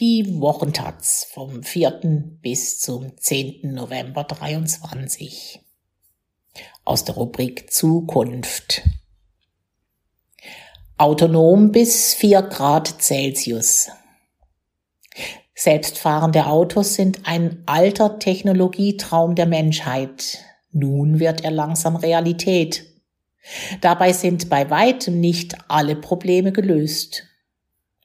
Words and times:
Die 0.00 0.40
Wochentaz 0.40 1.26
vom 1.28 1.64
4. 1.64 2.00
bis 2.40 2.78
zum 2.78 3.16
10. 3.16 3.74
November 3.74 4.22
23. 4.22 5.60
Aus 6.84 7.04
der 7.04 7.16
Rubrik 7.16 7.72
Zukunft. 7.72 8.82
Autonom 10.98 11.72
bis 11.72 12.14
4 12.14 12.42
Grad 12.42 13.02
Celsius. 13.02 13.88
Selbstfahrende 15.56 16.46
Autos 16.46 16.94
sind 16.94 17.26
ein 17.26 17.64
alter 17.66 18.20
Technologietraum 18.20 19.34
der 19.34 19.46
Menschheit. 19.46 20.44
Nun 20.70 21.18
wird 21.18 21.42
er 21.42 21.50
langsam 21.50 21.96
Realität. 21.96 22.84
Dabei 23.80 24.12
sind 24.12 24.48
bei 24.48 24.70
weitem 24.70 25.18
nicht 25.18 25.56
alle 25.66 25.96
Probleme 25.96 26.52
gelöst 26.52 27.27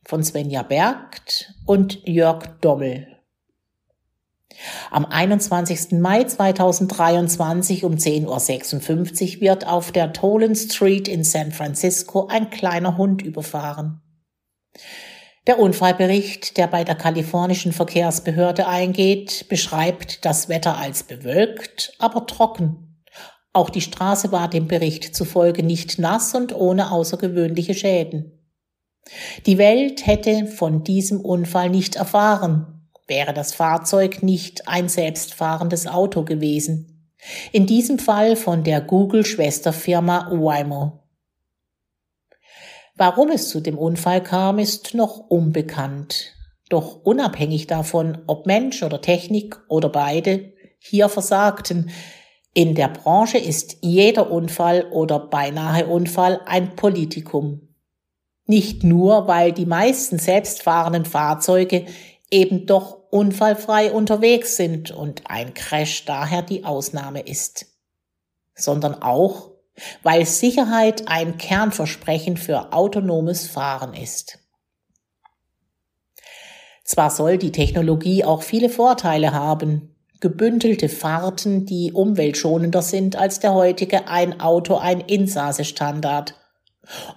von 0.05 0.23
Svenja 0.23 0.63
Bergt 0.63 1.53
und 1.65 2.07
Jörg 2.07 2.47
Dommel. 2.61 3.07
Am 4.91 5.05
21. 5.05 5.93
Mai 5.93 6.23
2023 6.23 7.83
um 7.85 7.95
10.56 7.95 9.35
Uhr 9.35 9.41
wird 9.41 9.67
auf 9.67 9.91
der 9.91 10.13
Tolan 10.13 10.55
Street 10.55 11.07
in 11.07 11.23
San 11.23 11.51
Francisco 11.51 12.27
ein 12.27 12.49
kleiner 12.49 12.97
Hund 12.97 13.21
überfahren. 13.21 14.01
Der 15.45 15.59
Unfallbericht, 15.59 16.57
der 16.57 16.67
bei 16.67 16.83
der 16.83 16.95
kalifornischen 16.95 17.73
Verkehrsbehörde 17.73 18.67
eingeht, 18.67 19.47
beschreibt 19.49 20.23
das 20.23 20.47
Wetter 20.47 20.77
als 20.77 21.03
bewölkt, 21.03 21.93
aber 21.99 22.25
trocken. 22.27 23.01
Auch 23.51 23.69
die 23.69 23.81
Straße 23.81 24.31
war 24.31 24.49
dem 24.49 24.67
Bericht 24.67 25.15
zufolge 25.15 25.63
nicht 25.63 25.99
nass 25.99 26.33
und 26.33 26.55
ohne 26.55 26.91
außergewöhnliche 26.91 27.73
Schäden. 27.73 28.42
Die 29.45 29.57
Welt 29.57 30.05
hätte 30.05 30.47
von 30.47 30.83
diesem 30.83 31.21
Unfall 31.21 31.69
nicht 31.69 31.95
erfahren, 31.95 32.89
wäre 33.07 33.33
das 33.33 33.53
Fahrzeug 33.53 34.23
nicht 34.23 34.67
ein 34.67 34.89
selbstfahrendes 34.89 35.87
Auto 35.87 36.23
gewesen. 36.23 37.11
In 37.51 37.65
diesem 37.65 37.99
Fall 37.99 38.35
von 38.35 38.63
der 38.63 38.81
Google-Schwesterfirma 38.81 40.29
Waymo. 40.31 40.99
Warum 42.95 43.29
es 43.31 43.49
zu 43.49 43.59
dem 43.59 43.77
Unfall 43.77 44.21
kam, 44.21 44.59
ist 44.59 44.93
noch 44.93 45.17
unbekannt. 45.17 46.33
Doch 46.69 47.03
unabhängig 47.03 47.67
davon, 47.67 48.19
ob 48.27 48.45
Mensch 48.45 48.83
oder 48.83 49.01
Technik 49.01 49.59
oder 49.67 49.89
beide 49.89 50.53
hier 50.79 51.09
versagten, 51.09 51.91
in 52.55 52.75
der 52.75 52.89
Branche 52.89 53.39
ist 53.39 53.77
jeder 53.81 54.29
Unfall 54.29 54.85
oder 54.91 55.19
beinahe 55.19 55.87
Unfall 55.87 56.41
ein 56.45 56.75
Politikum. 56.75 57.72
Nicht 58.45 58.83
nur, 58.83 59.27
weil 59.27 59.53
die 59.53 59.65
meisten 59.65 60.19
selbstfahrenden 60.19 61.05
Fahrzeuge 61.05 61.85
eben 62.29 62.65
doch 62.65 62.97
unfallfrei 63.09 63.91
unterwegs 63.91 64.57
sind 64.57 64.91
und 64.91 65.23
ein 65.25 65.53
Crash 65.53 66.05
daher 66.05 66.41
die 66.41 66.65
Ausnahme 66.65 67.21
ist, 67.21 67.67
sondern 68.55 69.01
auch, 69.01 69.51
weil 70.01 70.25
Sicherheit 70.25 71.07
ein 71.07 71.37
Kernversprechen 71.37 72.37
für 72.37 72.73
autonomes 72.73 73.47
Fahren 73.47 73.93
ist. 73.93 74.39
Zwar 76.83 77.11
soll 77.11 77.37
die 77.37 77.51
Technologie 77.51 78.25
auch 78.25 78.43
viele 78.43 78.69
Vorteile 78.69 79.31
haben, 79.31 79.95
gebündelte 80.19 80.89
Fahrten, 80.89 81.65
die 81.65 81.91
umweltschonender 81.93 82.81
sind 82.81 83.15
als 83.15 83.39
der 83.39 83.53
heutige 83.53 84.07
ein 84.07 84.39
Auto 84.39 84.75
ein 84.75 85.01
Insasse 85.01 85.65
Standard 85.65 86.35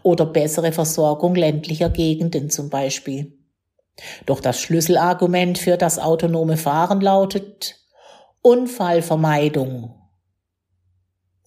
oder 0.03 0.27
bessere 0.27 0.73
Versorgung 0.73 1.35
ländlicher 1.35 1.91
Gegenden 1.91 2.51
zum 2.51 2.71
Beispiel. 2.71 3.33
Doch 4.27 4.41
das 4.41 4.61
Schlüsselargument 4.61 5.59
für 5.59 5.77
das 5.77 5.99
autonome 5.99 6.57
Fahren 6.57 7.01
lautet 7.01 7.77
Unfallvermeidung. 8.43 9.95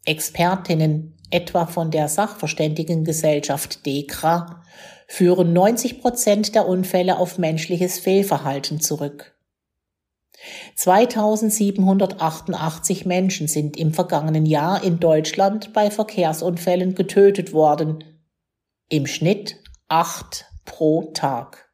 Expertinnen, 0.06 1.18
etwa 1.30 1.68
von 1.68 1.92
der 1.92 2.08
Sachverständigengesellschaft 2.08 3.86
DEKRA, 3.86 4.64
führen 5.08 5.54
90 5.54 6.02
Prozent 6.02 6.56
der 6.56 6.68
Unfälle 6.68 7.18
auf 7.18 7.38
menschliches 7.38 8.00
Fehlverhalten 8.00 8.80
zurück. 8.80 9.36
2788 10.76 13.06
Menschen 13.06 13.48
sind 13.48 13.78
im 13.78 13.94
vergangenen 13.94 14.46
Jahr 14.46 14.84
in 14.84 15.00
Deutschland 15.00 15.74
bei 15.74 15.90
Verkehrsunfällen 15.92 16.96
getötet 16.96 17.54
worden. 17.54 18.04
Im 18.92 19.06
Schnitt 19.06 19.58
acht 19.88 20.46
pro 20.66 21.12
Tag. 21.14 21.70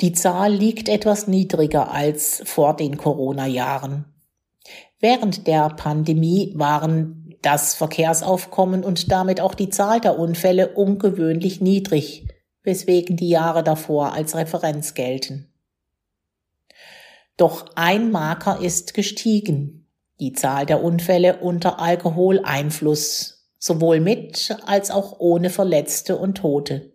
Die 0.00 0.12
Zahl 0.12 0.50
liegt 0.50 0.88
etwas 0.88 1.28
niedriger 1.28 1.92
als 1.92 2.40
vor 2.46 2.74
den 2.74 2.96
Corona-Jahren. 2.96 4.06
Während 4.98 5.46
der 5.46 5.68
Pandemie 5.68 6.54
waren 6.56 7.36
das 7.42 7.74
Verkehrsaufkommen 7.74 8.82
und 8.82 9.12
damit 9.12 9.42
auch 9.42 9.54
die 9.54 9.68
Zahl 9.68 10.00
der 10.00 10.18
Unfälle 10.18 10.74
ungewöhnlich 10.74 11.60
niedrig, 11.60 12.26
weswegen 12.62 13.16
die 13.18 13.28
Jahre 13.28 13.62
davor 13.62 14.14
als 14.14 14.36
Referenz 14.36 14.94
gelten. 14.94 15.52
Doch 17.36 17.66
ein 17.74 18.10
Marker 18.10 18.62
ist 18.62 18.94
gestiegen, 18.94 19.86
die 20.18 20.32
Zahl 20.32 20.64
der 20.64 20.82
Unfälle 20.82 21.40
unter 21.40 21.78
Alkoholeinfluss, 21.78 23.37
sowohl 23.58 24.00
mit 24.00 24.56
als 24.66 24.90
auch 24.90 25.18
ohne 25.18 25.50
Verletzte 25.50 26.16
und 26.16 26.38
Tote. 26.38 26.92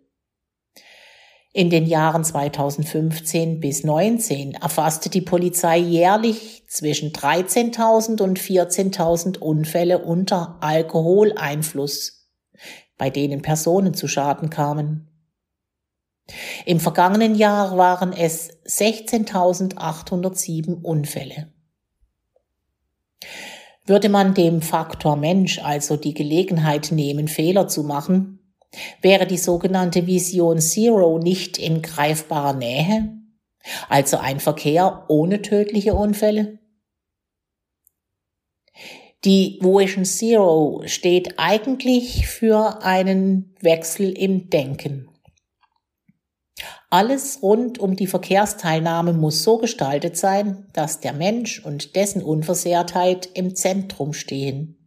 In 1.56 1.70
den 1.70 1.86
Jahren 1.86 2.24
2015 2.24 3.60
bis 3.60 3.84
19 3.84 4.54
erfasste 4.54 5.08
die 5.08 5.20
Polizei 5.20 5.78
jährlich 5.78 6.64
zwischen 6.66 7.12
13.000 7.12 8.20
und 8.22 8.40
14.000 8.40 9.38
Unfälle 9.38 10.00
unter 10.00 10.56
Alkoholeinfluss, 10.60 12.28
bei 12.98 13.08
denen 13.08 13.42
Personen 13.42 13.94
zu 13.94 14.08
Schaden 14.08 14.50
kamen. 14.50 15.06
Im 16.66 16.80
vergangenen 16.80 17.36
Jahr 17.36 17.76
waren 17.76 18.12
es 18.12 18.50
16.807 18.64 20.82
Unfälle. 20.82 21.52
Würde 23.86 24.08
man 24.08 24.32
dem 24.32 24.62
Faktor 24.62 25.16
Mensch 25.16 25.58
also 25.58 25.96
die 25.96 26.14
Gelegenheit 26.14 26.90
nehmen, 26.90 27.28
Fehler 27.28 27.68
zu 27.68 27.82
machen, 27.82 28.38
wäre 29.02 29.26
die 29.26 29.36
sogenannte 29.36 30.06
Vision 30.06 30.58
Zero 30.58 31.18
nicht 31.18 31.58
in 31.58 31.82
greifbarer 31.82 32.54
Nähe, 32.54 33.12
also 33.88 34.16
ein 34.16 34.40
Verkehr 34.40 35.04
ohne 35.08 35.42
tödliche 35.42 35.94
Unfälle? 35.94 36.58
Die 39.24 39.58
Vision 39.60 40.04
Zero 40.06 40.82
steht 40.86 41.38
eigentlich 41.38 42.26
für 42.26 42.82
einen 42.82 43.54
Wechsel 43.60 44.10
im 44.10 44.48
Denken. 44.48 45.13
Alles 46.90 47.42
rund 47.42 47.78
um 47.78 47.96
die 47.96 48.06
Verkehrsteilnahme 48.06 49.12
muss 49.12 49.42
so 49.42 49.58
gestaltet 49.58 50.16
sein, 50.16 50.68
dass 50.72 51.00
der 51.00 51.12
Mensch 51.12 51.64
und 51.64 51.96
dessen 51.96 52.22
Unversehrtheit 52.22 53.28
im 53.34 53.56
Zentrum 53.56 54.12
stehen. 54.12 54.78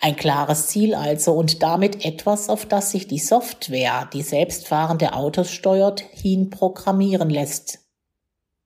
Ein 0.00 0.16
klares 0.16 0.66
Ziel 0.66 0.94
also 0.94 1.32
und 1.32 1.62
damit 1.62 2.04
etwas, 2.04 2.48
auf 2.48 2.66
das 2.66 2.90
sich 2.90 3.06
die 3.06 3.18
Software, 3.18 4.08
die 4.12 4.22
selbstfahrende 4.22 5.12
Autos 5.12 5.50
steuert, 5.50 6.00
hin 6.00 6.50
programmieren 6.50 7.30
lässt. 7.30 7.78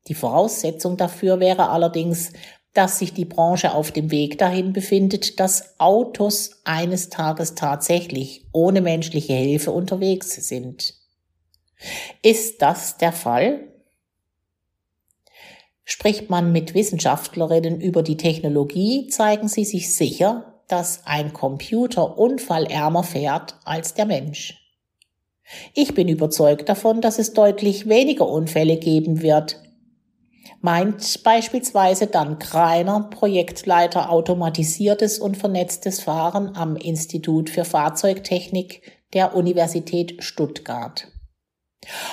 Die 0.09 0.15
Voraussetzung 0.15 0.97
dafür 0.97 1.39
wäre 1.39 1.69
allerdings, 1.69 2.33
dass 2.73 2.99
sich 2.99 3.13
die 3.13 3.25
Branche 3.25 3.75
auf 3.75 3.93
dem 3.93 4.11
Weg 4.11 4.39
dahin 4.39 4.73
befindet, 4.73 5.41
dass 5.41 5.79
Autos 5.79 6.61
eines 6.65 7.11
Tages 7.11 7.55
tatsächlich 7.55 8.47
ohne 8.53 8.81
menschliche 8.81 9.35
Hilfe 9.35 9.73
unterwegs 9.73 10.31
sind. 10.49 10.95
Ist 12.23 12.63
das 12.63 12.97
der 12.99 13.13
Fall? 13.13 13.69
Spricht 15.85 16.29
man 16.29 16.53
mit 16.53 16.75
Wissenschaftlerinnen 16.75 17.81
über 17.81 18.03
die 18.03 18.17
Technologie, 18.17 19.09
zeigen 19.09 19.49
sie 19.49 19.65
sich 19.65 19.95
sicher, 19.95 20.63
dass 20.69 21.07
ein 21.07 21.33
Computer 21.33 22.19
unfallärmer 22.19 23.03
fährt 23.03 23.57
als 23.65 23.95
der 23.95 24.05
Mensch. 24.05 24.69
Ich 25.73 25.95
bin 25.95 26.09
überzeugt 26.09 26.69
davon, 26.69 27.01
dass 27.01 27.19
es 27.19 27.33
deutlich 27.33 27.89
weniger 27.89 28.29
Unfälle 28.29 28.77
geben 28.77 29.23
wird, 29.23 29.63
meint 30.61 31.23
beispielsweise 31.23 32.07
Dan 32.07 32.39
Kreiner, 32.39 33.09
Projektleiter 33.11 34.11
automatisiertes 34.11 35.19
und 35.19 35.37
vernetztes 35.37 36.01
Fahren 36.01 36.55
am 36.55 36.77
Institut 36.77 37.49
für 37.49 37.65
Fahrzeugtechnik 37.65 38.83
der 39.15 39.35
Universität 39.35 40.23
Stuttgart. 40.23 41.09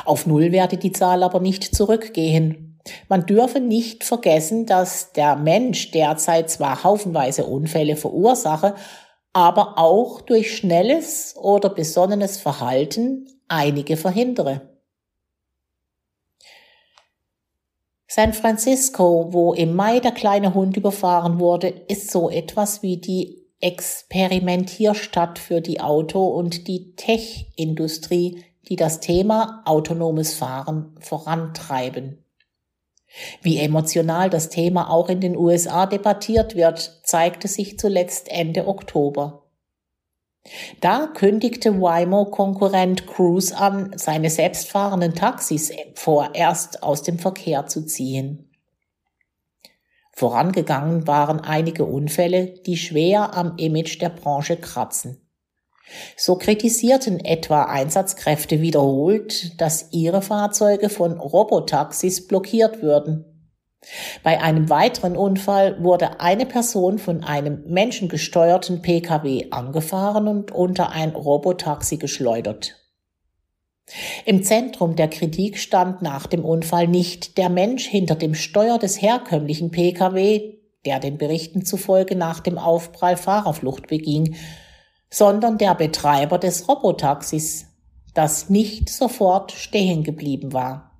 Auf 0.05 0.25
Null 0.25 0.51
werde 0.51 0.77
die 0.77 0.91
Zahl 0.91 1.23
aber 1.23 1.39
nicht 1.39 1.75
zurückgehen. 1.75 2.79
Man 3.09 3.25
dürfe 3.25 3.59
nicht 3.59 4.03
vergessen, 4.03 4.65
dass 4.65 5.11
der 5.13 5.35
Mensch 5.35 5.91
derzeit 5.91 6.49
zwar 6.49 6.83
haufenweise 6.83 7.45
Unfälle 7.45 7.95
verursache, 7.95 8.75
aber 9.33 9.77
auch 9.77 10.21
durch 10.21 10.55
schnelles 10.55 11.35
oder 11.37 11.69
besonnenes 11.69 12.37
Verhalten 12.37 13.27
einige 13.47 13.97
verhindere. 13.97 14.75
San 18.07 18.33
Francisco, 18.33 19.33
wo 19.33 19.53
im 19.53 19.75
Mai 19.75 19.99
der 19.99 20.13
kleine 20.13 20.53
Hund 20.53 20.77
überfahren 20.77 21.39
wurde, 21.39 21.67
ist 21.67 22.11
so 22.11 22.29
etwas 22.29 22.81
wie 22.81 22.95
die 22.95 23.45
Experimentierstadt 23.59 25.37
für 25.37 25.59
die 25.59 25.81
Auto- 25.81 26.27
und 26.27 26.67
die 26.69 26.95
Tech-Industrie, 26.95 28.43
die 28.67 28.75
das 28.75 28.99
Thema 28.99 29.61
autonomes 29.65 30.33
Fahren 30.33 30.95
vorantreiben. 30.99 32.23
Wie 33.41 33.59
emotional 33.59 34.29
das 34.29 34.49
Thema 34.49 34.89
auch 34.89 35.09
in 35.09 35.21
den 35.21 35.37
USA 35.37 35.85
debattiert 35.85 36.55
wird, 36.55 37.01
zeigte 37.03 37.47
sich 37.47 37.79
zuletzt 37.79 38.29
Ende 38.29 38.67
Oktober. 38.67 39.43
Da 40.79 41.07
kündigte 41.07 41.81
Waymo-Konkurrent 41.81 43.07
Cruise 43.07 43.55
an, 43.55 43.93
seine 43.95 44.29
selbstfahrenden 44.29 45.15
Taxis 45.15 45.71
vorerst 45.95 46.83
aus 46.83 47.01
dem 47.01 47.17
Verkehr 47.17 47.65
zu 47.65 47.85
ziehen. 47.85 48.51
Vorangegangen 50.11 51.07
waren 51.07 51.39
einige 51.41 51.85
Unfälle, 51.85 52.47
die 52.47 52.77
schwer 52.77 53.35
am 53.35 53.57
Image 53.57 53.99
der 54.01 54.09
Branche 54.09 54.55
kratzen. 54.55 55.24
So 56.17 56.37
kritisierten 56.37 57.23
etwa 57.23 57.63
Einsatzkräfte 57.63 58.61
wiederholt, 58.61 59.59
dass 59.61 59.89
ihre 59.91 60.21
Fahrzeuge 60.21 60.89
von 60.89 61.19
Robotaxis 61.19 62.27
blockiert 62.27 62.81
würden. 62.81 63.25
Bei 64.23 64.41
einem 64.41 64.69
weiteren 64.69 65.15
Unfall 65.15 65.83
wurde 65.83 66.19
eine 66.19 66.45
Person 66.45 66.97
von 66.97 67.23
einem 67.23 67.63
menschengesteuerten 67.67 68.81
Pkw 68.81 69.47
angefahren 69.51 70.27
und 70.27 70.51
unter 70.51 70.91
ein 70.91 71.11
Robotaxi 71.11 71.97
geschleudert. 71.97 72.75
Im 74.25 74.43
Zentrum 74.43 74.95
der 74.95 75.07
Kritik 75.07 75.59
stand 75.59 76.01
nach 76.01 76.25
dem 76.25 76.43
Unfall 76.43 76.87
nicht 76.87 77.37
der 77.37 77.49
Mensch 77.49 77.85
hinter 77.85 78.15
dem 78.15 78.33
Steuer 78.33 78.79
des 78.79 78.99
herkömmlichen 78.99 79.69
Pkw, 79.69 80.55
der 80.85 80.99
den 80.99 81.19
Berichten 81.19 81.63
zufolge 81.63 82.15
nach 82.15 82.39
dem 82.39 82.57
Aufprall 82.57 83.17
Fahrerflucht 83.17 83.87
beging, 83.87 84.35
sondern 85.15 85.57
der 85.57 85.75
Betreiber 85.75 86.37
des 86.37 86.67
Robotaxis, 86.67 87.67
das 88.13 88.49
nicht 88.49 88.89
sofort 88.89 89.53
stehen 89.53 90.03
geblieben 90.03 90.51
war. 90.51 90.91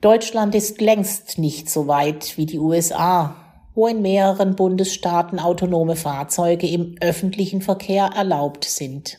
Deutschland 0.00 0.54
ist 0.54 0.80
längst 0.80 1.36
nicht 1.36 1.68
so 1.68 1.86
weit 1.86 2.38
wie 2.38 2.46
die 2.46 2.58
USA, 2.58 3.36
wo 3.74 3.86
in 3.86 4.00
mehreren 4.00 4.56
Bundesstaaten 4.56 5.38
autonome 5.38 5.96
Fahrzeuge 5.96 6.66
im 6.66 6.94
öffentlichen 7.02 7.60
Verkehr 7.60 8.06
erlaubt 8.06 8.64
sind. 8.64 9.18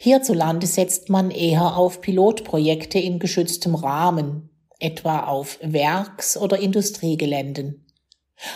Hierzulande 0.00 0.66
setzt 0.66 1.08
man 1.08 1.30
eher 1.30 1.76
auf 1.76 2.00
Pilotprojekte 2.00 2.98
in 2.98 3.20
geschütztem 3.20 3.76
Rahmen, 3.76 4.50
etwa 4.80 5.20
auf 5.20 5.60
Werks- 5.62 6.36
oder 6.36 6.58
Industriegeländen. 6.58 7.86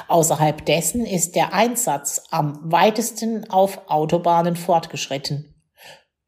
Außerhalb 0.08 0.64
dessen 0.64 1.04
ist 1.04 1.34
der 1.36 1.52
Einsatz 1.52 2.24
am 2.30 2.58
weitesten 2.62 3.50
auf 3.50 3.82
Autobahnen 3.88 4.56
fortgeschritten. 4.56 5.54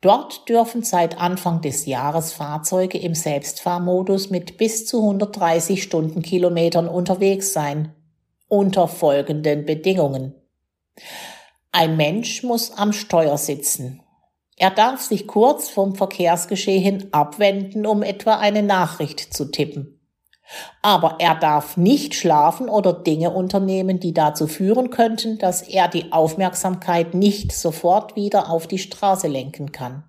Dort 0.00 0.48
dürfen 0.48 0.82
seit 0.82 1.18
Anfang 1.18 1.62
des 1.62 1.86
Jahres 1.86 2.32
Fahrzeuge 2.32 2.98
im 2.98 3.14
Selbstfahrmodus 3.14 4.30
mit 4.30 4.58
bis 4.58 4.86
zu 4.86 4.98
130 4.98 5.82
Stundenkilometern 5.82 6.86
unterwegs 6.86 7.52
sein. 7.52 7.94
Unter 8.48 8.86
folgenden 8.86 9.64
Bedingungen. 9.64 10.34
Ein 11.72 11.96
Mensch 11.96 12.42
muss 12.42 12.70
am 12.70 12.92
Steuer 12.92 13.36
sitzen. 13.36 14.02
Er 14.56 14.70
darf 14.70 15.02
sich 15.02 15.26
kurz 15.26 15.68
vom 15.68 15.94
Verkehrsgeschehen 15.94 17.12
abwenden, 17.12 17.84
um 17.86 18.02
etwa 18.02 18.38
eine 18.38 18.62
Nachricht 18.62 19.34
zu 19.34 19.50
tippen. 19.50 19.95
Aber 20.82 21.16
er 21.18 21.34
darf 21.34 21.76
nicht 21.76 22.14
schlafen 22.14 22.68
oder 22.68 22.92
Dinge 22.92 23.30
unternehmen, 23.30 23.98
die 24.00 24.14
dazu 24.14 24.46
führen 24.46 24.90
könnten, 24.90 25.38
dass 25.38 25.62
er 25.62 25.88
die 25.88 26.12
Aufmerksamkeit 26.12 27.14
nicht 27.14 27.52
sofort 27.52 28.16
wieder 28.16 28.50
auf 28.50 28.66
die 28.66 28.78
Straße 28.78 29.28
lenken 29.28 29.72
kann. 29.72 30.04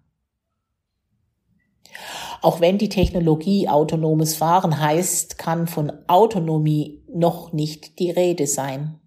Auch 2.41 2.61
wenn 2.61 2.77
die 2.77 2.89
Technologie 2.89 3.67
autonomes 3.67 4.35
Fahren 4.35 4.79
heißt, 4.79 5.37
kann 5.37 5.67
von 5.67 5.91
Autonomie 6.07 7.03
noch 7.11 7.51
nicht 7.51 7.97
die 7.99 8.11
Rede 8.11 8.45
sein. 8.45 8.99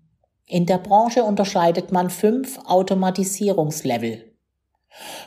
In 0.47 0.67
der 0.67 0.79
Branche 0.79 1.23
unterscheidet 1.23 1.93
man 1.93 2.11
fünf 2.11 2.59
Automatisierungslevel. 2.67 4.30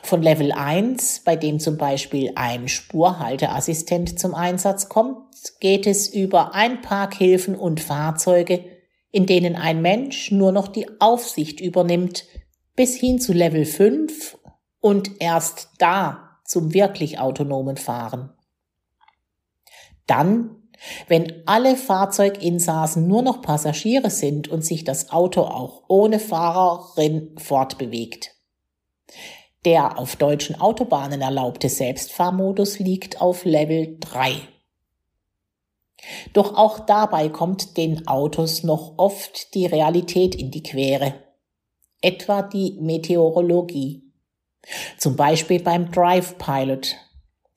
Von 0.02 0.22
Level 0.22 0.52
1, 0.52 1.22
bei 1.24 1.36
dem 1.36 1.58
zum 1.58 1.78
Beispiel 1.78 2.32
ein 2.36 2.68
Spurhalteassistent 2.68 4.18
zum 4.18 4.34
Einsatz 4.34 4.88
kommt, 4.88 5.24
geht 5.60 5.86
es 5.86 6.08
über 6.08 6.54
ein 6.54 6.82
Parkhilfen 6.82 7.56
und 7.56 7.80
Fahrzeuge, 7.80 8.64
in 9.10 9.26
denen 9.26 9.56
ein 9.56 9.80
Mensch 9.80 10.30
nur 10.30 10.52
noch 10.52 10.68
die 10.68 11.00
Aufsicht 11.00 11.60
übernimmt, 11.60 12.24
bis 12.76 12.96
hin 12.96 13.20
zu 13.20 13.32
Level 13.32 13.64
5 13.64 14.38
und 14.80 15.20
erst 15.20 15.70
da 15.78 16.40
zum 16.44 16.74
wirklich 16.74 17.18
autonomen 17.18 17.76
Fahren. 17.76 18.32
Dann, 20.06 20.68
wenn 21.08 21.42
alle 21.46 21.76
Fahrzeuginsassen 21.76 23.08
nur 23.08 23.22
noch 23.22 23.40
Passagiere 23.40 24.10
sind 24.10 24.48
und 24.48 24.64
sich 24.64 24.84
das 24.84 25.10
Auto 25.10 25.42
auch 25.42 25.84
ohne 25.88 26.18
Fahrerin 26.18 27.34
fortbewegt. 27.38 28.32
Der 29.64 29.98
auf 29.98 30.16
deutschen 30.16 30.60
Autobahnen 30.60 31.22
erlaubte 31.22 31.68
Selbstfahrmodus 31.68 32.78
liegt 32.78 33.20
auf 33.20 33.44
Level 33.44 33.96
3. 34.00 34.36
Doch 36.34 36.56
auch 36.56 36.80
dabei 36.80 37.30
kommt 37.30 37.78
den 37.78 38.06
Autos 38.06 38.62
noch 38.62 38.94
oft 38.98 39.54
die 39.54 39.64
Realität 39.64 40.34
in 40.34 40.50
die 40.50 40.62
Quere. 40.62 41.14
Etwa 42.02 42.42
die 42.42 42.76
Meteorologie. 42.80 44.02
Zum 44.98 45.16
Beispiel 45.16 45.62
beim 45.62 45.90
Drive 45.90 46.36
Pilot. 46.36 46.96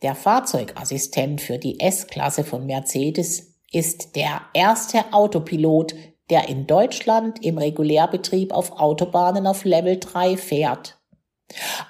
Der 0.02 0.16
Fahrzeugassistent 0.16 1.42
für 1.42 1.58
die 1.58 1.80
S-Klasse 1.80 2.46
von 2.46 2.66
Mercedes 2.66 3.56
ist 3.72 4.16
der 4.16 4.42
erste 4.54 5.12
Autopilot, 5.12 5.96
der 6.30 6.48
in 6.48 6.68
Deutschland 6.68 7.44
im 7.44 7.58
Regulärbetrieb 7.58 8.54
auf 8.54 8.80
Autobahnen 8.80 9.48
auf 9.48 9.66
Level 9.66 10.00
3 10.00 10.38
fährt. 10.38 10.97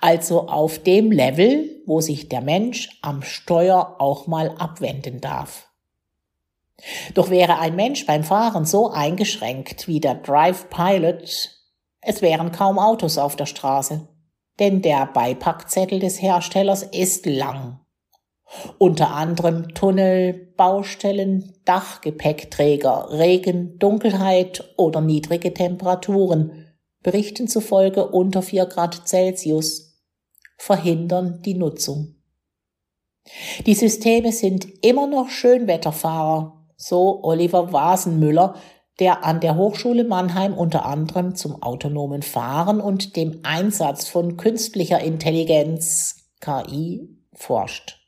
Also 0.02 0.48
auf 0.48 0.80
dem 0.80 1.12
Level, 1.12 1.82
wo 1.86 2.02
sich 2.02 2.30
der 2.30 2.42
Mensch 2.42 2.90
am 3.02 3.24
Steuer 3.24 3.96
auch 4.00 4.28
mal 4.28 4.56
abwenden 4.58 5.20
darf. 5.22 5.68
Doch 7.14 7.30
wäre 7.30 7.60
ein 7.60 7.76
Mensch 7.76 8.06
beim 8.06 8.24
Fahren 8.24 8.66
so 8.66 8.92
eingeschränkt 8.92 9.88
wie 9.88 10.00
der 10.00 10.16
Drive 10.16 10.70
Pilot, 10.70 11.58
es 12.02 12.22
wären 12.22 12.52
kaum 12.52 12.78
Autos 12.78 13.18
auf 13.18 13.36
der 13.36 13.48
Straße, 13.48 14.08
denn 14.60 14.82
der 14.82 15.08
Beipackzettel 15.08 16.00
des 16.00 16.22
Herstellers 16.22 16.84
ist 16.84 17.26
lang. 17.26 17.80
Unter 18.78 19.12
anderem 19.12 19.74
Tunnel, 19.74 20.54
Baustellen, 20.56 21.54
Dachgepäckträger, 21.66 23.10
Regen, 23.12 23.78
Dunkelheit 23.78 24.74
oder 24.78 25.02
niedrige 25.02 25.54
Temperaturen 25.54 26.67
Berichten 27.08 27.48
zufolge 27.48 28.06
unter 28.06 28.42
4 28.42 28.66
Grad 28.66 29.08
Celsius, 29.08 29.98
verhindern 30.58 31.42
die 31.42 31.54
Nutzung. 31.54 32.16
Die 33.66 33.76
Systeme 33.76 34.34
sind 34.34 34.68
immer 34.84 35.08
noch 35.08 35.30
Schönwetterfahrer, 35.30 36.66
so 36.76 37.24
Oliver 37.24 37.72
Wasenmüller, 37.72 38.56
der 39.00 39.24
an 39.24 39.40
der 39.40 39.56
Hochschule 39.56 40.04
Mannheim 40.04 40.54
unter 40.54 40.86
anderem 40.86 41.36
zum 41.36 41.64
autonomen 41.64 42.24
Fahren 42.24 42.82
und 42.82 43.16
dem 43.16 43.40
Einsatz 43.44 44.10
von 44.10 44.36
künstlicher 44.36 45.00
Intelligenz 45.00 46.34
KI 46.42 47.08
forscht. 47.32 48.02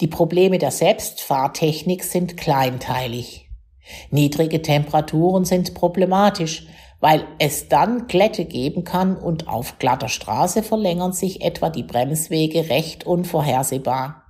Die 0.00 0.08
Probleme 0.08 0.58
der 0.58 0.72
Selbstfahrtechnik 0.72 2.02
sind 2.02 2.36
kleinteilig. 2.36 3.50
Niedrige 4.10 4.62
Temperaturen 4.62 5.44
sind 5.44 5.74
problematisch, 5.74 6.66
weil 7.02 7.26
es 7.40 7.68
dann 7.68 8.06
Glätte 8.06 8.44
geben 8.44 8.84
kann 8.84 9.16
und 9.16 9.48
auf 9.48 9.80
glatter 9.80 10.08
Straße 10.08 10.62
verlängern 10.62 11.12
sich 11.12 11.42
etwa 11.42 11.68
die 11.68 11.82
Bremswege 11.82 12.70
recht 12.70 13.04
unvorhersehbar. 13.04 14.22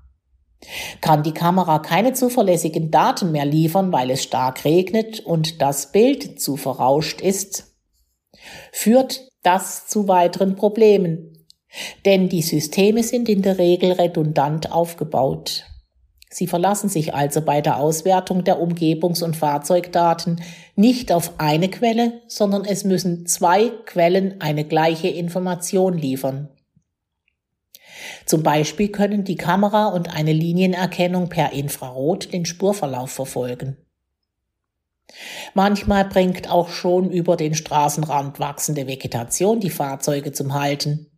Kann 1.02 1.22
die 1.22 1.34
Kamera 1.34 1.80
keine 1.80 2.14
zuverlässigen 2.14 2.90
Daten 2.90 3.30
mehr 3.30 3.44
liefern, 3.44 3.92
weil 3.92 4.10
es 4.10 4.22
stark 4.22 4.64
regnet 4.64 5.20
und 5.20 5.60
das 5.60 5.92
Bild 5.92 6.40
zu 6.40 6.56
verrauscht 6.56 7.20
ist, 7.20 7.76
führt 8.72 9.28
das 9.42 9.86
zu 9.86 10.08
weiteren 10.08 10.56
Problemen. 10.56 11.46
Denn 12.06 12.30
die 12.30 12.42
Systeme 12.42 13.02
sind 13.02 13.28
in 13.28 13.42
der 13.42 13.58
Regel 13.58 13.92
redundant 13.92 14.72
aufgebaut. 14.72 15.66
Sie 16.34 16.46
verlassen 16.46 16.88
sich 16.88 17.12
also 17.12 17.42
bei 17.42 17.60
der 17.60 17.76
Auswertung 17.76 18.42
der 18.42 18.58
Umgebungs- 18.58 19.22
und 19.22 19.36
Fahrzeugdaten 19.36 20.42
nicht 20.76 21.12
auf 21.12 21.34
eine 21.36 21.68
Quelle, 21.68 22.22
sondern 22.26 22.64
es 22.64 22.84
müssen 22.84 23.26
zwei 23.26 23.68
Quellen 23.84 24.40
eine 24.40 24.64
gleiche 24.64 25.08
Information 25.08 25.92
liefern. 25.92 26.48
Zum 28.24 28.42
Beispiel 28.42 28.88
können 28.88 29.24
die 29.24 29.36
Kamera 29.36 29.88
und 29.88 30.16
eine 30.16 30.32
Linienerkennung 30.32 31.28
per 31.28 31.52
Infrarot 31.52 32.32
den 32.32 32.46
Spurverlauf 32.46 33.10
verfolgen. 33.10 33.76
Manchmal 35.52 36.06
bringt 36.06 36.50
auch 36.50 36.70
schon 36.70 37.10
über 37.10 37.36
den 37.36 37.54
Straßenrand 37.54 38.40
wachsende 38.40 38.86
Vegetation 38.86 39.60
die 39.60 39.68
Fahrzeuge 39.68 40.32
zum 40.32 40.54
Halten, 40.54 41.08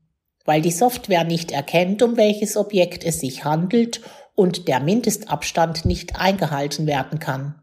weil 0.44 0.60
die 0.60 0.72
Software 0.72 1.22
nicht 1.22 1.52
erkennt, 1.52 2.02
um 2.02 2.16
welches 2.16 2.56
Objekt 2.56 3.04
es 3.04 3.20
sich 3.20 3.44
handelt 3.44 4.00
und 4.34 4.68
der 4.68 4.80
Mindestabstand 4.80 5.84
nicht 5.84 6.16
eingehalten 6.18 6.86
werden 6.86 7.18
kann. 7.18 7.62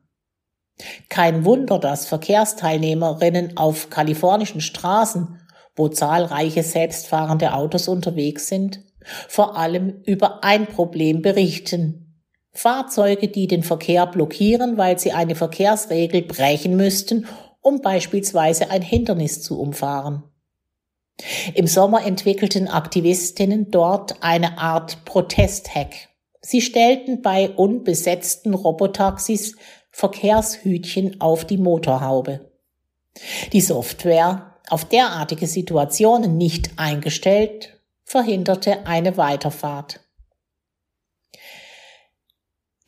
Kein 1.09 1.45
Wunder, 1.45 1.79
dass 1.79 2.07
Verkehrsteilnehmerinnen 2.07 3.57
auf 3.57 3.89
kalifornischen 3.89 4.61
Straßen, 4.61 5.39
wo 5.75 5.89
zahlreiche 5.89 6.63
selbstfahrende 6.63 7.53
Autos 7.53 7.87
unterwegs 7.87 8.47
sind, 8.47 8.81
vor 9.27 9.57
allem 9.57 10.01
über 10.05 10.43
ein 10.43 10.67
Problem 10.67 11.21
berichten. 11.21 12.23
Fahrzeuge, 12.53 13.27
die 13.29 13.47
den 13.47 13.63
Verkehr 13.63 14.05
blockieren, 14.07 14.77
weil 14.77 14.99
sie 14.99 15.13
eine 15.13 15.35
Verkehrsregel 15.35 16.23
brechen 16.23 16.75
müssten, 16.75 17.27
um 17.61 17.81
beispielsweise 17.81 18.69
ein 18.71 18.81
Hindernis 18.81 19.41
zu 19.41 19.59
umfahren. 19.59 20.23
Im 21.53 21.67
Sommer 21.67 22.05
entwickelten 22.05 22.67
Aktivistinnen 22.67 23.69
dort 23.71 24.21
eine 24.21 24.57
Art 24.57 25.05
Protesthack. 25.05 26.10
Sie 26.41 26.61
stellten 26.61 27.21
bei 27.21 27.49
unbesetzten 27.51 28.53
Robotaxis 28.53 29.55
Verkehrshütchen 29.91 31.21
auf 31.21 31.45
die 31.45 31.57
Motorhaube. 31.57 32.51
Die 33.51 33.61
Software, 33.61 34.55
auf 34.69 34.85
derartige 34.85 35.47
Situationen 35.47 36.37
nicht 36.37 36.71
eingestellt, 36.77 37.81
verhinderte 38.03 38.85
eine 38.87 39.17
Weiterfahrt. 39.17 39.99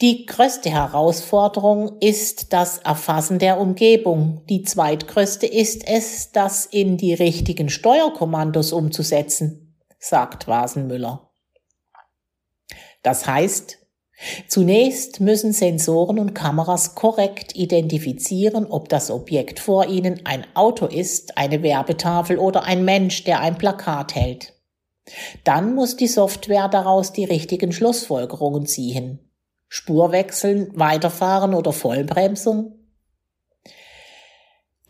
Die 0.02 0.26
größte 0.26 0.70
Herausforderung 0.70 2.00
ist 2.00 2.52
das 2.52 2.80
Erfassen 2.80 3.40
der 3.40 3.60
Umgebung. 3.60 4.42
Die 4.50 4.64
zweitgrößte 4.64 5.46
ist 5.46 5.88
es, 5.88 6.32
das 6.32 6.66
in 6.66 6.98
die 6.98 7.14
richtigen 7.14 7.70
Steuerkommandos 7.70 8.74
umzusetzen, 8.74 9.78
sagt 10.00 10.48
Wasenmüller. 10.48 11.33
Das 13.04 13.28
heißt, 13.28 13.78
zunächst 14.48 15.20
müssen 15.20 15.54
Sensoren 15.54 16.18
und 16.18 16.34
Kameras 16.34 16.96
korrekt 16.96 17.56
identifizieren, 17.56 18.66
ob 18.66 18.90
das 18.90 19.12
Objekt 19.12 19.60
vor 19.60 19.86
ihnen 19.86 20.22
ein 20.26 20.48
Auto 20.56 20.88
ist, 20.88 21.38
eine 21.38 21.62
Werbetafel 21.62 22.40
oder 22.40 22.64
ein 22.64 22.84
Mensch, 22.84 23.24
der 23.26 23.42
ein 23.42 23.58
Plakat 23.58 24.16
hält. 24.16 24.54
Dann 25.44 25.76
muss 25.76 25.98
die 25.98 26.08
Software 26.08 26.70
daraus 26.70 27.12
die 27.12 27.26
richtigen 27.26 27.72
Schlussfolgerungen 27.74 28.66
ziehen. 28.66 29.20
Spur 29.68 30.12
wechseln, 30.12 30.72
weiterfahren 30.76 31.54
oder 31.54 31.74
Vollbremsung? 31.74 32.83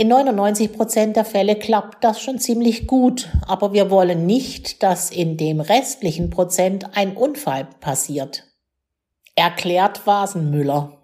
In 0.04 0.10
99 0.10 0.74
Prozent 0.74 1.16
der 1.16 1.24
Fälle 1.24 1.56
klappt 1.56 2.04
das 2.04 2.20
schon 2.20 2.38
ziemlich 2.38 2.88
gut, 2.88 3.30
aber 3.48 3.72
wir 3.72 3.90
wollen 3.90 4.26
nicht, 4.26 4.84
dass 4.84 5.10
in 5.10 5.38
dem 5.38 5.62
restlichen 5.62 6.30
Prozent 6.30 6.88
ein 6.94 7.16
Unfall 7.16 7.70
passiert. 7.80 8.44
Erklärt 9.38 10.06
Vasenmüller. 10.06 11.02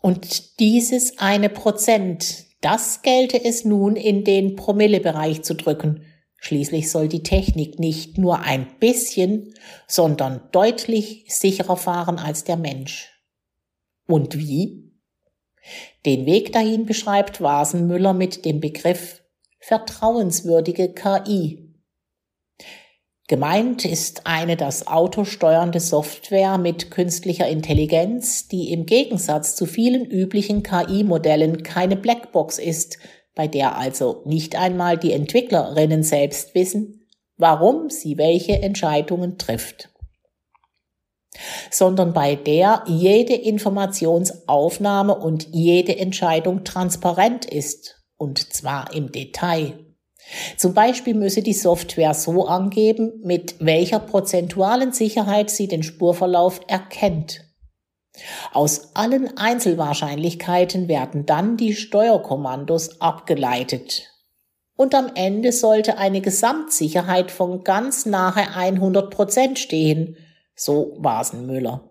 Und 0.00 0.58
dieses 0.58 1.20
eine 1.20 1.50
Prozent, 1.50 2.46
das 2.60 3.02
gelte 3.02 3.44
es 3.44 3.64
nun 3.64 3.94
in 3.94 4.24
den 4.24 4.56
Promillebereich 4.56 5.44
zu 5.44 5.54
drücken. 5.54 6.04
Schließlich 6.38 6.90
soll 6.90 7.06
die 7.06 7.22
Technik 7.22 7.78
nicht 7.78 8.18
nur 8.18 8.40
ein 8.40 8.66
bisschen, 8.80 9.54
sondern 9.86 10.40
deutlich 10.50 11.26
sicherer 11.28 11.76
fahren 11.76 12.18
als 12.18 12.42
der 12.42 12.56
Mensch. 12.56 13.08
Und 14.08 14.36
wie? 14.36 14.91
Den 16.04 16.26
Weg 16.26 16.52
dahin 16.52 16.86
beschreibt 16.86 17.40
Wasenmüller 17.40 18.12
mit 18.12 18.44
dem 18.44 18.60
Begriff 18.60 19.22
vertrauenswürdige 19.60 20.92
KI. 20.92 21.68
Gemeint 23.28 23.84
ist 23.84 24.26
eine 24.26 24.56
das 24.56 24.88
Auto 24.88 25.24
steuernde 25.24 25.80
Software 25.80 26.58
mit 26.58 26.90
künstlicher 26.90 27.48
Intelligenz, 27.48 28.48
die 28.48 28.72
im 28.72 28.84
Gegensatz 28.84 29.54
zu 29.54 29.66
vielen 29.66 30.04
üblichen 30.04 30.62
KI-Modellen 30.62 31.62
keine 31.62 31.96
Blackbox 31.96 32.58
ist, 32.58 32.98
bei 33.34 33.46
der 33.46 33.78
also 33.78 34.22
nicht 34.26 34.56
einmal 34.56 34.98
die 34.98 35.12
Entwicklerinnen 35.12 36.02
selbst 36.02 36.54
wissen, 36.54 37.06
warum 37.36 37.88
sie 37.88 38.18
welche 38.18 38.60
Entscheidungen 38.60 39.38
trifft 39.38 39.91
sondern 41.70 42.12
bei 42.12 42.34
der 42.34 42.84
jede 42.86 43.34
Informationsaufnahme 43.34 45.14
und 45.14 45.48
jede 45.52 45.96
Entscheidung 45.98 46.64
transparent 46.64 47.44
ist, 47.44 48.02
und 48.16 48.52
zwar 48.52 48.92
im 48.94 49.12
Detail. 49.12 49.74
Zum 50.56 50.74
Beispiel 50.74 51.14
müsse 51.14 51.42
die 51.42 51.52
Software 51.52 52.14
so 52.14 52.46
angeben, 52.46 53.20
mit 53.22 53.56
welcher 53.58 53.98
prozentualen 53.98 54.92
Sicherheit 54.92 55.50
sie 55.50 55.68
den 55.68 55.82
Spurverlauf 55.82 56.60
erkennt. 56.68 57.40
Aus 58.52 58.94
allen 58.94 59.36
Einzelwahrscheinlichkeiten 59.36 60.86
werden 60.88 61.26
dann 61.26 61.56
die 61.56 61.74
Steuerkommandos 61.74 63.00
abgeleitet. 63.00 64.08
Und 64.76 64.94
am 64.94 65.10
Ende 65.14 65.52
sollte 65.52 65.98
eine 65.98 66.20
Gesamtsicherheit 66.20 67.30
von 67.30 67.64
ganz 67.64 68.06
nahe 68.06 68.54
100 68.54 69.10
Prozent 69.10 69.58
stehen, 69.58 70.16
so 70.54 70.96
Wasenmüller. 70.98 71.88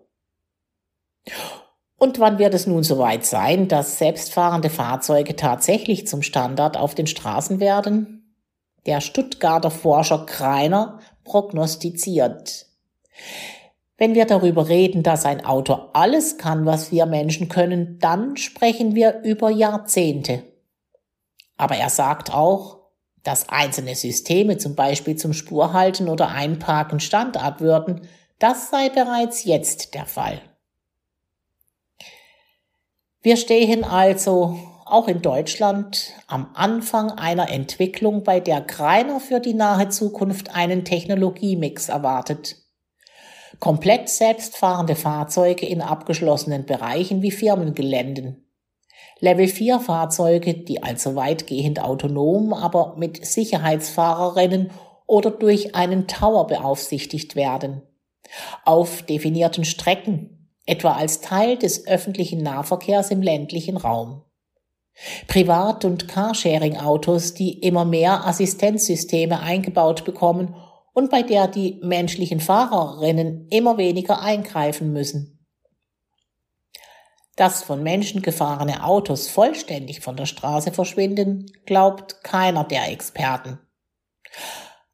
Und 1.96 2.18
wann 2.18 2.38
wird 2.38 2.54
es 2.54 2.66
nun 2.66 2.82
soweit 2.82 3.24
sein, 3.24 3.68
dass 3.68 3.98
selbstfahrende 3.98 4.70
Fahrzeuge 4.70 5.36
tatsächlich 5.36 6.06
zum 6.06 6.22
Standard 6.22 6.76
auf 6.76 6.94
den 6.94 7.06
Straßen 7.06 7.60
werden? 7.60 8.36
Der 8.86 9.00
Stuttgarter 9.00 9.70
Forscher 9.70 10.26
Kreiner 10.26 10.98
prognostiziert. 11.22 12.66
Wenn 13.98 14.16
wir 14.16 14.24
darüber 14.24 14.68
reden, 14.68 15.04
dass 15.04 15.24
ein 15.24 15.44
Auto 15.44 15.74
alles 15.92 16.38
kann, 16.38 16.66
was 16.66 16.90
wir 16.90 17.06
Menschen 17.06 17.48
können, 17.48 18.00
dann 18.00 18.36
sprechen 18.36 18.96
wir 18.96 19.20
über 19.22 19.50
Jahrzehnte. 19.50 20.42
Aber 21.56 21.76
er 21.76 21.88
sagt 21.88 22.34
auch, 22.34 22.80
dass 23.22 23.48
einzelne 23.48 23.94
Systeme 23.94 24.58
zum 24.58 24.74
Beispiel 24.74 25.14
zum 25.14 25.32
Spurhalten 25.32 26.08
oder 26.08 26.30
Einparken 26.30 26.98
Standard 26.98 27.60
würden, 27.60 28.08
das 28.42 28.70
sei 28.70 28.88
bereits 28.88 29.44
jetzt 29.44 29.94
der 29.94 30.04
Fall. 30.04 30.40
Wir 33.22 33.36
stehen 33.36 33.84
also 33.84 34.58
auch 34.84 35.06
in 35.06 35.22
Deutschland 35.22 36.12
am 36.26 36.50
Anfang 36.54 37.12
einer 37.12 37.50
Entwicklung, 37.50 38.24
bei 38.24 38.40
der 38.40 38.60
Greiner 38.60 39.20
für 39.20 39.38
die 39.38 39.54
nahe 39.54 39.90
Zukunft 39.90 40.56
einen 40.56 40.84
Technologiemix 40.84 41.88
erwartet. 41.88 42.56
Komplett 43.60 44.08
selbstfahrende 44.08 44.96
Fahrzeuge 44.96 45.64
in 45.64 45.80
abgeschlossenen 45.80 46.66
Bereichen 46.66 47.22
wie 47.22 47.30
Firmengeländen. 47.30 48.50
Level 49.20 49.46
4 49.46 49.78
Fahrzeuge, 49.78 50.54
die 50.54 50.82
also 50.82 51.14
weitgehend 51.14 51.80
autonom, 51.80 52.52
aber 52.52 52.96
mit 52.96 53.24
Sicherheitsfahrerinnen 53.24 54.72
oder 55.06 55.30
durch 55.30 55.76
einen 55.76 56.08
Tower 56.08 56.48
beaufsichtigt 56.48 57.36
werden 57.36 57.82
auf 58.64 59.02
definierten 59.02 59.64
Strecken, 59.64 60.50
etwa 60.66 60.92
als 60.92 61.20
Teil 61.20 61.56
des 61.58 61.86
öffentlichen 61.86 62.42
Nahverkehrs 62.42 63.10
im 63.10 63.22
ländlichen 63.22 63.76
Raum. 63.76 64.24
Privat- 65.26 65.84
und 65.84 66.08
Carsharing-Autos, 66.08 67.34
die 67.34 67.58
immer 67.60 67.84
mehr 67.84 68.26
Assistenzsysteme 68.26 69.40
eingebaut 69.40 70.04
bekommen 70.04 70.54
und 70.92 71.10
bei 71.10 71.22
der 71.22 71.48
die 71.48 71.80
menschlichen 71.82 72.40
Fahrerinnen 72.40 73.48
immer 73.48 73.78
weniger 73.78 74.20
eingreifen 74.20 74.92
müssen. 74.92 75.46
Dass 77.36 77.62
von 77.62 77.82
Menschen 77.82 78.20
gefahrene 78.20 78.84
Autos 78.84 79.28
vollständig 79.28 80.00
von 80.00 80.16
der 80.16 80.26
Straße 80.26 80.70
verschwinden, 80.70 81.50
glaubt 81.64 82.22
keiner 82.22 82.64
der 82.64 82.90
Experten. 82.90 83.58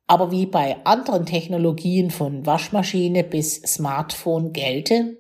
Aber 0.09 0.33
wie 0.33 0.47
bei 0.47 0.85
anderen 0.85 1.27
Technologien 1.27 2.11
von 2.11 2.47
Waschmaschine 2.47 3.23
bis 3.23 3.57
Smartphone 3.57 4.53
gelte, 4.53 5.19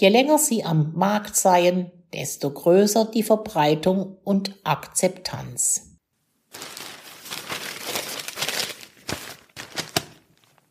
je 0.00 0.08
länger 0.08 0.38
sie 0.38 0.64
am 0.64 0.92
Markt 0.94 1.36
seien, 1.36 1.92
desto 2.14 2.50
größer 2.50 3.04
die 3.04 3.22
Verbreitung 3.22 4.16
und 4.24 4.58
Akzeptanz. 4.64 5.91